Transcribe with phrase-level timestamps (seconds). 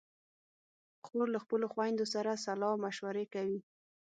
[1.05, 3.59] خور له خپلو خویندو سره سلا مشورې کوي.